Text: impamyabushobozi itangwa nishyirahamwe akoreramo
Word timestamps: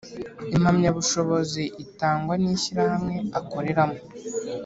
impamyabushobozi 0.55 1.63
itangwa 1.83 2.33
nishyirahamwe 2.41 3.15
akoreramo 3.39 3.99